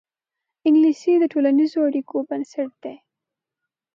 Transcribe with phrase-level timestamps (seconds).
[0.67, 2.95] انګلیسي د ټولنیزو اړیکو بنسټ دی